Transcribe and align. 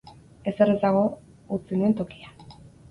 Ezer 0.51 0.71
ez 0.75 0.79
dago 0.87 1.05
utzi 1.59 1.79
nuen 1.81 1.97
tokian. 2.03 2.63